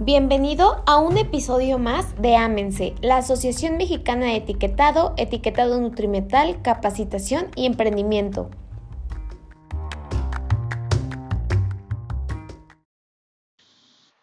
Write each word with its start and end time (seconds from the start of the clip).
Bienvenido 0.00 0.84
a 0.86 0.98
un 0.98 1.18
episodio 1.18 1.76
más 1.80 2.22
de 2.22 2.36
Ámense, 2.36 2.94
la 3.02 3.16
Asociación 3.16 3.76
Mexicana 3.78 4.26
de 4.26 4.36
Etiquetado, 4.36 5.12
Etiquetado 5.16 5.80
Nutrimental, 5.80 6.62
Capacitación 6.62 7.50
y 7.56 7.66
Emprendimiento. 7.66 8.48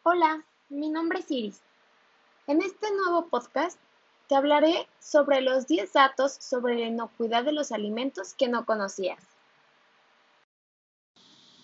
Hola, 0.04 0.46
mi 0.70 0.90
nombre 0.90 1.20
es 1.20 1.30
Iris. 1.30 1.62
En 2.48 2.62
este 2.62 2.88
nuevo 2.96 3.28
podcast 3.28 3.78
te 4.30 4.36
hablaré 4.36 4.88
sobre 5.02 5.42
los 5.42 5.68
10 5.68 5.92
datos 5.92 6.38
sobre 6.40 6.76
la 6.76 6.86
inocuidad 6.86 7.44
de 7.44 7.52
los 7.52 7.74
alimentos 7.74 8.34
que 8.34 8.48
no 8.48 8.66
conocías. 8.66 9.22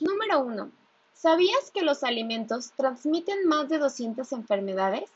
Número 0.01 0.41
1. 0.41 0.80
¿Sabías 1.21 1.69
que 1.69 1.83
los 1.83 2.03
alimentos 2.03 2.71
transmiten 2.71 3.47
más 3.47 3.69
de 3.69 3.77
200 3.77 4.31
enfermedades? 4.31 5.07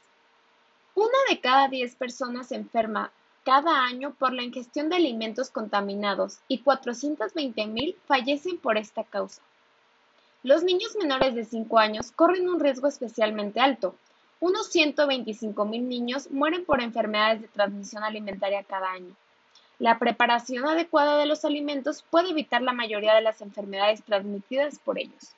Una 0.94 1.18
de 1.28 1.40
cada 1.40 1.68
10 1.68 1.96
personas 1.96 2.50
se 2.50 2.56
enferma 2.56 3.12
cada 3.44 3.84
año 3.84 4.14
por 4.14 4.32
la 4.32 4.44
ingestión 4.44 4.90
de 4.90 4.98
alimentos 4.98 5.50
contaminados 5.50 6.38
y 6.48 6.64
420.000 6.64 7.96
fallecen 8.06 8.60
por 8.60 8.78
esta 8.78 9.04
causa. 9.04 9.42
Los 10.44 10.62
niños 10.62 10.96
menores 10.96 11.34
de 11.34 11.44
5 11.44 11.80
años 11.80 12.12
corren 12.12 12.48
un 12.50 12.60
riesgo 12.60 12.88
especialmente 12.88 13.60
alto. 13.60 13.96
Unos 14.40 14.72
125.000 14.76 15.82
niños 15.82 16.30
mueren 16.30 16.66
por 16.66 16.84
enfermedades 16.84 17.42
de 17.42 17.48
transmisión 17.48 18.04
alimentaria 18.04 18.62
cada 18.62 18.92
año. 18.92 19.16
La 19.80 19.98
preparación 19.98 20.68
adecuada 20.68 21.18
de 21.18 21.26
los 21.26 21.46
alimentos 21.46 22.04
puede 22.12 22.30
evitar 22.30 22.62
la 22.62 22.74
mayoría 22.74 23.16
de 23.16 23.22
las 23.22 23.42
enfermedades 23.42 24.04
transmitidas 24.04 24.78
por 24.78 25.00
ellos. 25.00 25.34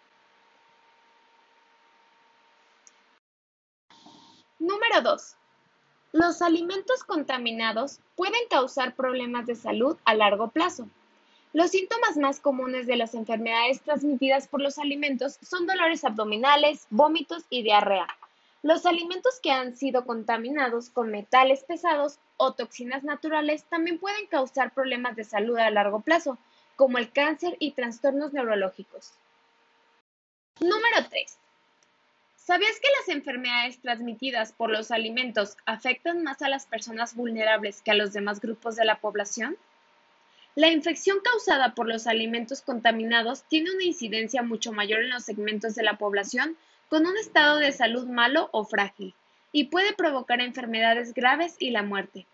Número 4.59 5.01
2. 5.03 5.35
Los 6.13 6.41
alimentos 6.41 7.03
contaminados 7.03 7.99
pueden 8.15 8.41
causar 8.49 8.95
problemas 8.95 9.45
de 9.45 9.53
salud 9.53 9.97
a 10.03 10.15
largo 10.15 10.47
plazo. 10.47 10.89
Los 11.53 11.71
síntomas 11.71 12.17
más 12.17 12.39
comunes 12.39 12.87
de 12.87 12.95
las 12.95 13.13
enfermedades 13.13 13.81
transmitidas 13.81 14.47
por 14.47 14.61
los 14.61 14.79
alimentos 14.79 15.37
son 15.41 15.67
dolores 15.67 16.03
abdominales, 16.03 16.87
vómitos 16.89 17.45
y 17.51 17.61
diarrea. 17.61 18.07
Los 18.63 18.87
alimentos 18.87 19.39
que 19.41 19.51
han 19.51 19.75
sido 19.75 20.05
contaminados 20.05 20.89
con 20.89 21.11
metales 21.11 21.63
pesados 21.63 22.17
o 22.37 22.53
toxinas 22.53 23.03
naturales 23.03 23.63
también 23.65 23.99
pueden 23.99 24.25
causar 24.25 24.73
problemas 24.73 25.15
de 25.15 25.23
salud 25.23 25.57
a 25.57 25.69
largo 25.69 26.01
plazo, 26.01 26.39
como 26.75 26.97
el 26.97 27.11
cáncer 27.11 27.57
y 27.59 27.71
trastornos 27.71 28.33
neurológicos. 28.33 29.13
Número 30.59 31.07
3. 31.09 31.37
¿Sabías 32.47 32.79
que 32.79 32.87
las 32.97 33.13
enfermedades 33.13 33.81
transmitidas 33.81 34.53
por 34.53 34.69
los 34.69 34.91
alimentos 34.91 35.57
afectan 35.65 36.23
más 36.23 36.41
a 36.41 36.47
las 36.47 36.65
personas 36.65 37.13
vulnerables 37.13 37.81
que 37.81 37.91
a 37.91 37.93
los 37.93 38.13
demás 38.13 38.39
grupos 38.39 38.77
de 38.77 38.85
la 38.85 39.01
población? 39.01 39.57
La 40.55 40.69
infección 40.69 41.17
causada 41.21 41.75
por 41.75 41.89
los 41.89 42.07
alimentos 42.07 42.61
contaminados 42.61 43.43
tiene 43.49 43.71
una 43.71 43.83
incidencia 43.83 44.43
mucho 44.43 44.71
mayor 44.71 45.01
en 45.01 45.09
los 45.09 45.25
segmentos 45.25 45.75
de 45.75 45.83
la 45.83 45.97
población 45.97 46.55
con 46.87 47.05
un 47.05 47.17
estado 47.17 47.57
de 47.57 47.73
salud 47.73 48.07
malo 48.07 48.47
o 48.53 48.63
frágil, 48.63 49.13
y 49.51 49.65
puede 49.65 49.91
provocar 49.91 50.39
enfermedades 50.39 51.13
graves 51.13 51.57
y 51.59 51.71
la 51.71 51.83
muerte. 51.83 52.25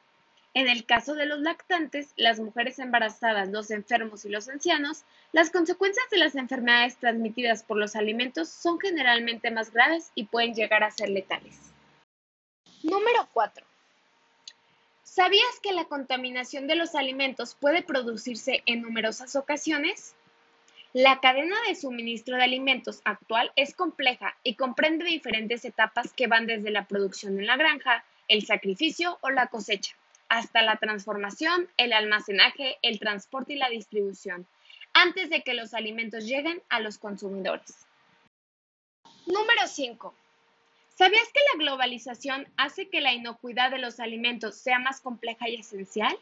En 0.55 0.67
el 0.67 0.85
caso 0.85 1.15
de 1.15 1.25
los 1.25 1.39
lactantes, 1.39 2.13
las 2.15 2.39
mujeres 2.39 2.77
embarazadas, 2.77 3.49
los 3.49 3.71
enfermos 3.71 4.23
y 4.23 4.29
los 4.29 4.47
ancianos, 4.49 5.03
las 5.31 5.49
consecuencias 5.49 6.07
de 6.11 6.17
las 6.17 6.35
enfermedades 6.35 6.97
transmitidas 6.97 7.63
por 7.63 7.77
los 7.77 7.95
alimentos 7.95 8.49
son 8.49 8.79
generalmente 8.79 9.49
más 9.49 9.73
graves 9.73 10.11
y 10.13 10.25
pueden 10.25 10.53
llegar 10.53 10.83
a 10.83 10.91
ser 10.91 11.09
letales. 11.09 11.57
Número 12.83 13.27
4. 13.33 13.65
¿Sabías 15.01 15.59
que 15.63 15.73
la 15.73 15.85
contaminación 15.85 16.67
de 16.67 16.75
los 16.75 16.93
alimentos 16.93 17.55
puede 17.55 17.81
producirse 17.81 18.61
en 18.67 18.83
numerosas 18.83 19.35
ocasiones? 19.35 20.15
La 20.93 21.19
cadena 21.19 21.55
de 21.67 21.73
suministro 21.73 22.35
de 22.35 22.43
alimentos 22.43 23.01
actual 23.05 23.51
es 23.55 23.73
compleja 23.73 24.37
y 24.43 24.53
comprende 24.53 25.05
diferentes 25.05 25.65
etapas 25.65 26.13
que 26.13 26.27
van 26.27 26.45
desde 26.45 26.69
la 26.69 26.85
producción 26.85 27.39
en 27.39 27.47
la 27.47 27.57
granja, 27.57 28.05
el 28.27 28.45
sacrificio 28.45 29.17
o 29.21 29.31
la 29.31 29.47
cosecha 29.47 29.95
hasta 30.33 30.63
la 30.63 30.77
transformación, 30.77 31.69
el 31.77 31.93
almacenaje, 31.93 32.79
el 32.81 32.99
transporte 32.99 33.53
y 33.53 33.57
la 33.57 33.69
distribución, 33.69 34.47
antes 34.91 35.29
de 35.29 35.43
que 35.43 35.53
los 35.53 35.75
alimentos 35.75 36.25
lleguen 36.25 36.63
a 36.69 36.79
los 36.79 36.97
consumidores. 36.97 37.85
Número 39.27 39.67
5. 39.67 40.15
¿Sabías 40.97 41.27
que 41.31 41.39
la 41.53 41.63
globalización 41.63 42.47
hace 42.57 42.89
que 42.89 42.99
la 42.99 43.13
inocuidad 43.13 43.69
de 43.69 43.77
los 43.77 43.99
alimentos 43.99 44.57
sea 44.57 44.79
más 44.79 45.01
compleja 45.01 45.47
y 45.49 45.55
esencial? 45.57 46.17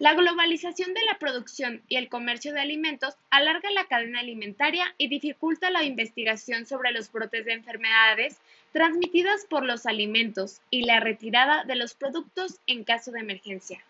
La 0.00 0.14
globalización 0.14 0.94
de 0.94 1.04
la 1.04 1.18
producción 1.18 1.82
y 1.86 1.96
el 1.96 2.08
comercio 2.08 2.54
de 2.54 2.60
alimentos 2.60 3.18
alarga 3.28 3.70
la 3.70 3.84
cadena 3.84 4.20
alimentaria 4.20 4.94
y 4.96 5.08
dificulta 5.08 5.68
la 5.68 5.84
investigación 5.84 6.64
sobre 6.64 6.90
los 6.90 7.12
brotes 7.12 7.44
de 7.44 7.52
enfermedades 7.52 8.40
transmitidas 8.72 9.44
por 9.44 9.62
los 9.62 9.84
alimentos 9.84 10.62
y 10.70 10.86
la 10.86 11.00
retirada 11.00 11.64
de 11.64 11.76
los 11.76 11.92
productos 11.92 12.60
en 12.66 12.84
caso 12.84 13.10
de 13.10 13.20
emergencia. 13.20 13.84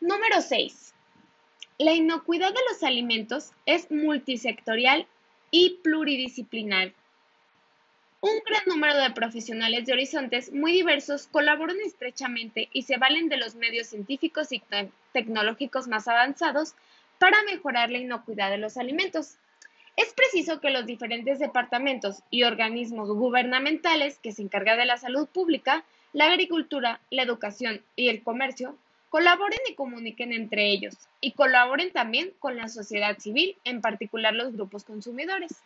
Número 0.00 0.42
6. 0.42 0.92
La 1.78 1.94
inocuidad 1.94 2.52
de 2.52 2.60
los 2.68 2.82
alimentos 2.82 3.52
es 3.64 3.90
multisectorial 3.90 5.06
y 5.50 5.78
pluridisciplinar 5.82 6.92
un 8.22 8.38
gran 8.46 8.62
número 8.66 8.98
de 8.98 9.10
profesionales 9.12 9.86
de 9.86 9.94
horizontes 9.94 10.52
muy 10.52 10.72
diversos 10.72 11.26
colaboran 11.26 11.78
estrechamente 11.80 12.68
y 12.72 12.82
se 12.82 12.98
valen 12.98 13.28
de 13.28 13.38
los 13.38 13.54
medios 13.54 13.86
científicos 13.86 14.52
y 14.52 14.62
tecnológicos 15.12 15.88
más 15.88 16.06
avanzados 16.06 16.74
para 17.18 17.42
mejorar 17.44 17.90
la 17.90 17.98
inocuidad 17.98 18.50
de 18.50 18.58
los 18.58 18.76
alimentos. 18.76 19.36
Es 19.96 20.12
preciso 20.12 20.60
que 20.60 20.70
los 20.70 20.84
diferentes 20.84 21.38
departamentos 21.38 22.22
y 22.30 22.42
organismos 22.42 23.08
gubernamentales 23.08 24.18
que 24.18 24.32
se 24.32 24.42
encargan 24.42 24.78
de 24.78 24.84
la 24.84 24.98
salud 24.98 25.26
pública, 25.26 25.84
la 26.12 26.26
agricultura, 26.26 27.00
la 27.10 27.22
educación 27.22 27.82
y 27.96 28.08
el 28.08 28.22
comercio 28.22 28.76
colaboren 29.08 29.58
y 29.68 29.74
comuniquen 29.74 30.32
entre 30.32 30.70
ellos 30.70 30.94
y 31.20 31.32
colaboren 31.32 31.90
también 31.90 32.32
con 32.38 32.56
la 32.56 32.68
sociedad 32.68 33.18
civil, 33.18 33.56
en 33.64 33.80
particular 33.80 34.34
los 34.34 34.52
grupos 34.52 34.84
consumidores. 34.84 35.62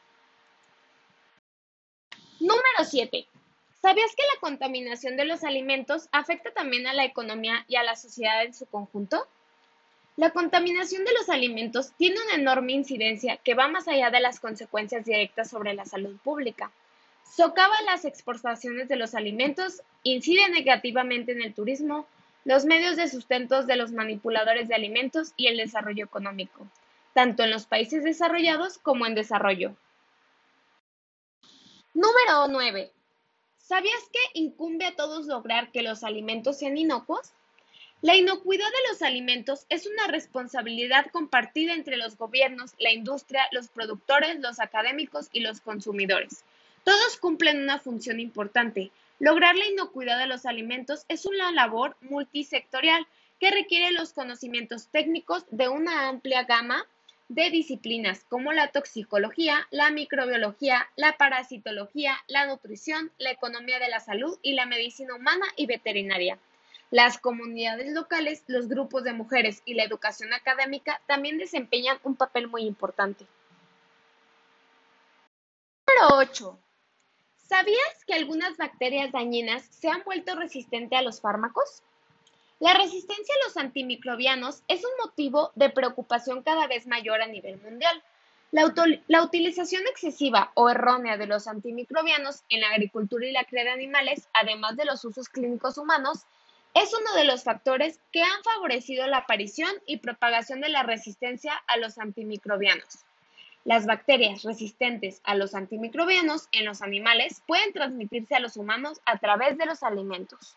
Número 2.44 2.84
7. 2.84 3.27
¿Sabías 3.81 4.15
que 4.15 4.22
la 4.34 4.38
contaminación 4.38 5.16
de 5.16 5.25
los 5.25 5.44
alimentos 5.44 6.10
afecta 6.12 6.50
también 6.50 6.87
a 6.87 6.93
la 6.93 7.06
economía 7.06 7.65
y 7.69 7.77
a 7.77 7.82
la 7.82 7.97
sociedad 7.97 8.44
en 8.44 8.53
su 8.53 8.66
conjunto? 8.66 9.27
La 10.16 10.28
contaminación 10.28 11.06
de 11.06 11.15
los 11.15 11.31
alimentos 11.31 11.93
tiene 11.97 12.16
una 12.22 12.34
enorme 12.34 12.72
incidencia 12.72 13.38
que 13.38 13.55
va 13.55 13.69
más 13.69 13.88
allá 13.88 14.10
de 14.10 14.21
las 14.21 14.41
consecuencias 14.41 15.06
directas 15.06 15.49
sobre 15.49 15.72
la 15.72 15.87
salud 15.87 16.19
pública. 16.22 16.71
Socava 17.25 17.81
las 17.87 18.05
exportaciones 18.05 18.88
de 18.88 18.97
los 18.97 19.15
alimentos, 19.15 19.81
incide 20.03 20.50
negativamente 20.50 21.32
en 21.32 21.41
el 21.41 21.55
turismo, 21.55 22.06
los 22.44 22.66
medios 22.66 22.97
de 22.97 23.09
sustento 23.09 23.62
de 23.62 23.76
los 23.76 23.91
manipuladores 23.93 24.69
de 24.69 24.75
alimentos 24.75 25.32
y 25.38 25.47
el 25.47 25.56
desarrollo 25.56 26.05
económico, 26.05 26.66
tanto 27.15 27.43
en 27.43 27.50
los 27.50 27.65
países 27.65 28.05
desarrollados 28.05 28.76
como 28.76 29.06
en 29.06 29.15
desarrollo. 29.15 29.75
Número 31.94 32.49
9. 32.49 32.91
¿Sabías 33.56 34.03
que 34.12 34.41
incumbe 34.41 34.84
a 34.84 34.97
todos 34.97 35.27
lograr 35.27 35.71
que 35.71 35.82
los 35.82 36.03
alimentos 36.03 36.59
sean 36.59 36.77
inocuos? 36.77 37.31
La 38.03 38.16
inocuidad 38.16 38.66
de 38.66 38.88
los 38.91 39.00
alimentos 39.00 39.65
es 39.69 39.87
una 39.87 40.09
responsabilidad 40.09 41.06
compartida 41.12 41.72
entre 41.72 41.97
los 41.97 42.19
gobiernos, 42.19 42.72
la 42.81 42.93
industria, 42.93 43.46
los 43.52 43.69
productores, 43.69 44.41
los 44.41 44.58
académicos 44.58 45.29
y 45.32 45.38
los 45.38 45.61
consumidores. 45.61 46.43
Todos 46.82 47.17
cumplen 47.19 47.62
una 47.62 47.79
función 47.79 48.19
importante. 48.19 48.91
Lograr 49.20 49.55
la 49.55 49.69
inocuidad 49.69 50.19
de 50.19 50.26
los 50.26 50.46
alimentos 50.46 51.05
es 51.08 51.26
una 51.26 51.52
labor 51.52 51.96
multisectorial 52.00 53.06
que 53.38 53.52
requiere 53.52 53.93
los 53.93 54.12
conocimientos 54.12 54.88
técnicos 54.88 55.44
de 55.52 55.69
una 55.69 56.08
amplia 56.08 56.43
gama 56.43 56.88
de 57.29 57.50
disciplinas 57.50 58.25
como 58.29 58.53
la 58.53 58.69
toxicología, 58.69 59.67
la 59.71 59.91
microbiología, 59.91 60.87
la 60.97 61.17
parasitología, 61.17 62.17
la 62.29 62.47
nutrición, 62.47 63.11
la 63.19 63.31
economía 63.31 63.79
de 63.79 63.88
la 63.88 64.00
salud 64.00 64.38
y 64.43 64.53
la 64.53 64.67
medicina 64.67 65.15
humana 65.15 65.47
y 65.56 65.67
veterinaria. 65.67 66.38
Las 66.91 67.19
comunidades 67.19 67.93
locales, 67.93 68.44
los 68.47 68.69
grupos 68.69 69.05
de 69.05 69.15
mujeres 69.15 69.62
y 69.65 69.75
la 69.75 69.85
educación 69.85 70.32
académica 70.32 71.00
también 71.06 71.38
desempeñan 71.38 71.99
un 72.05 72.15
papel 72.15 72.47
muy 72.47 72.62
importante. 72.62 73.27
Número 75.88 76.17
8. 76.19 76.59
¿Sabías 77.37 78.05
que 78.06 78.15
algunas 78.15 78.56
bacterias 78.56 79.12
dañinas 79.12 79.65
se 79.67 79.88
han 79.88 80.03
vuelto 80.05 80.35
resistentes 80.35 80.99
a 80.99 81.03
los 81.03 81.20
fármacos? 81.20 81.82
La 82.61 82.73
resistencia 82.73 83.35
a 83.35 83.47
los 83.47 83.56
antimicrobianos 83.56 84.62
es 84.69 84.85
un 84.85 84.91
motivo 85.05 85.51
de 85.56 85.71
preocupación 85.71 86.43
cada 86.43 86.67
vez 86.69 86.87
mayor 86.87 87.21
a 87.21 87.27
nivel 87.27 87.61
mundial. 87.61 88.03
La, 88.53 89.23
utilización 89.25 89.83
excesiva 89.89 90.53
o 90.55 90.71
errónea 90.71 91.17
de 91.17 91.27
los 91.27 91.49
antimicrobianos 91.49 92.45
en 92.49 92.61
la 92.61 92.69
agricultura 92.69 93.27
y 93.27 93.33
la 93.33 93.43
cría 93.43 93.65
de 93.65 93.71
animales, 93.71 94.29
además 94.33 94.77
de 94.77 94.85
los 94.85 95.05
usos 95.05 95.29
clínicos 95.29 95.79
humanos, 95.79 96.21
es 96.75 96.95
uno 96.95 97.12
de 97.17 97.25
los 97.25 97.43
factores 97.43 97.99
que 98.12 98.23
han 98.23 98.45
favorecido 98.45 99.09
la 99.09 99.19
aparición 99.19 99.73
y 99.87 99.97
propagación 99.97 100.61
de 100.61 100.69
la 100.69 100.85
resistencia 100.85 101.55
a 101.67 101.77
los 101.79 101.99
antimicrobianos. 101.99 103.05
Las 103.65 103.87
bacterias 103.87 104.45
resistentes 104.45 105.21
a 105.25 105.35
los 105.35 105.56
antimicrobianos 105.56 106.49
en 106.53 106.67
los 106.67 106.83
animales 106.83 107.43
pueden 107.49 107.73
transmitirse 107.73 108.37
a 108.37 108.41
los 108.41 108.56
humanos 108.56 109.01
a 109.06 109.19
través 109.19 109.59
de 109.59 109.67
los 109.67 109.83
alimentos. 109.83 110.56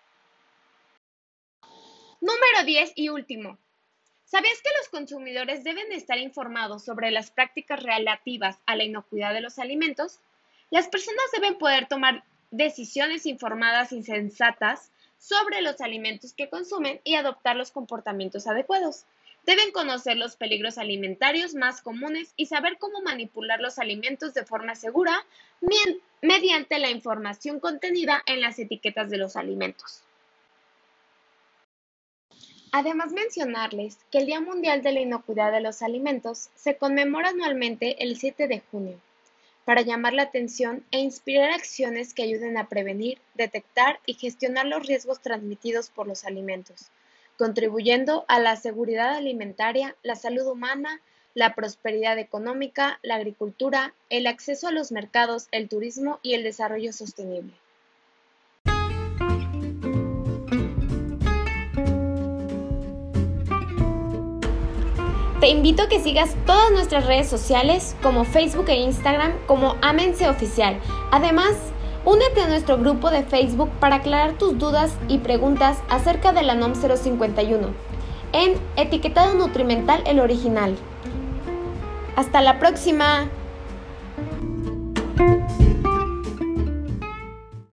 Número 2.19 2.65
10 2.65 2.93
y 2.95 3.09
último. 3.09 3.59
¿Sabías 4.25 4.59
que 4.63 4.71
los 4.79 4.89
consumidores 4.89 5.63
deben 5.63 5.91
estar 5.91 6.17
informados 6.17 6.83
sobre 6.83 7.11
las 7.11 7.29
prácticas 7.29 7.83
relativas 7.83 8.57
a 8.65 8.75
la 8.75 8.83
inocuidad 8.83 9.33
de 9.33 9.41
los 9.41 9.59
alimentos? 9.59 10.19
Las 10.71 10.87
personas 10.87 11.25
deben 11.31 11.59
poder 11.59 11.87
tomar 11.87 12.23
decisiones 12.49 13.27
informadas 13.27 13.91
y 13.91 14.01
sensatas 14.01 14.91
sobre 15.19 15.61
los 15.61 15.79
alimentos 15.79 16.33
que 16.33 16.49
consumen 16.49 16.99
y 17.03 17.13
adoptar 17.15 17.55
los 17.55 17.69
comportamientos 17.69 18.47
adecuados. 18.47 19.05
Deben 19.45 19.71
conocer 19.71 20.17
los 20.17 20.35
peligros 20.35 20.79
alimentarios 20.79 21.53
más 21.53 21.81
comunes 21.81 22.33
y 22.35 22.47
saber 22.47 22.79
cómo 22.79 23.01
manipular 23.01 23.61
los 23.61 23.77
alimentos 23.77 24.33
de 24.33 24.43
forma 24.43 24.73
segura 24.73 25.23
mediante 26.21 26.79
la 26.79 26.89
información 26.89 27.59
contenida 27.59 28.23
en 28.25 28.41
las 28.41 28.57
etiquetas 28.57 29.11
de 29.11 29.17
los 29.17 29.35
alimentos. 29.35 30.03
Además 32.79 33.11
mencionarles 33.11 33.97
que 34.11 34.19
el 34.19 34.27
Día 34.27 34.39
Mundial 34.39 34.83
de 34.83 34.91
la 34.91 34.99
Inocuidad 34.99 35.51
de 35.51 35.61
los 35.61 35.81
Alimentos 35.81 36.51
se 36.53 36.77
conmemora 36.77 37.29
anualmente 37.29 38.03
el 38.03 38.19
7 38.19 38.47
de 38.47 38.61
junio, 38.69 38.99
para 39.65 39.81
llamar 39.81 40.13
la 40.13 40.21
atención 40.21 40.85
e 40.91 40.99
inspirar 40.99 41.49
acciones 41.49 42.13
que 42.13 42.21
ayuden 42.21 42.55
a 42.55 42.69
prevenir, 42.69 43.17
detectar 43.33 43.99
y 44.05 44.13
gestionar 44.13 44.67
los 44.67 44.85
riesgos 44.85 45.21
transmitidos 45.21 45.89
por 45.89 46.05
los 46.05 46.23
alimentos, 46.23 46.91
contribuyendo 47.35 48.25
a 48.27 48.39
la 48.39 48.55
seguridad 48.57 49.15
alimentaria, 49.15 49.95
la 50.03 50.15
salud 50.15 50.45
humana, 50.45 51.01
la 51.33 51.55
prosperidad 51.55 52.19
económica, 52.19 52.99
la 53.01 53.15
agricultura, 53.15 53.95
el 54.11 54.27
acceso 54.27 54.67
a 54.67 54.71
los 54.71 54.91
mercados, 54.91 55.47
el 55.49 55.67
turismo 55.67 56.19
y 56.21 56.35
el 56.35 56.43
desarrollo 56.43 56.93
sostenible. 56.93 57.53
Te 65.39 65.49
invito 65.49 65.83
a 65.83 65.87
que 65.87 65.99
sigas 65.99 66.35
todas 66.47 66.71
nuestras 66.71 67.05
redes 67.05 67.29
sociales 67.29 67.95
como 68.01 68.23
Facebook 68.23 68.69
e 68.69 68.77
Instagram 68.77 69.33
como 69.45 69.75
Amense 69.83 70.27
Oficial. 70.27 70.79
Además, 71.11 71.53
únete 72.05 72.41
a 72.41 72.47
nuestro 72.47 72.79
grupo 72.79 73.11
de 73.11 73.21
Facebook 73.21 73.69
para 73.79 73.97
aclarar 73.97 74.33
tus 74.39 74.57
dudas 74.57 74.97
y 75.07 75.19
preguntas 75.19 75.77
acerca 75.89 76.31
de 76.31 76.41
la 76.41 76.55
NOM 76.55 76.73
051 76.73 77.67
en 78.33 78.55
Etiquetado 78.77 79.35
Nutrimental 79.35 80.01
el 80.07 80.19
Original. 80.19 80.75
Hasta 82.15 82.41
la 82.41 82.57
próxima. 82.57 83.29